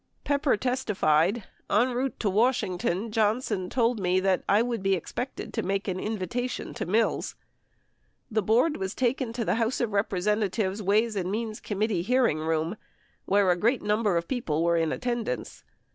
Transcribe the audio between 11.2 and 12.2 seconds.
Means Com mittee